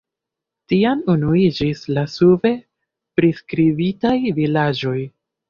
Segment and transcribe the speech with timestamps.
[0.71, 2.55] Tiam unuiĝis la sube
[3.21, 4.99] priskribitaj vilaĝoj.